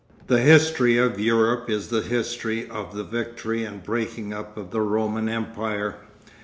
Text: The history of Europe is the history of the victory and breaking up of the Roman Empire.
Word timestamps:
The 0.25 0.39
history 0.39 0.97
of 0.97 1.19
Europe 1.19 1.69
is 1.69 1.89
the 1.89 2.01
history 2.01 2.67
of 2.67 2.95
the 2.95 3.03
victory 3.03 3.63
and 3.63 3.83
breaking 3.83 4.33
up 4.33 4.57
of 4.57 4.71
the 4.71 4.81
Roman 4.81 5.29
Empire. 5.29 5.97